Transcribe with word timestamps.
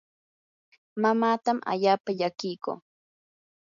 mamaatam 1.01 1.57
allaapa 1.71 2.11
llakiyku. 2.19 2.71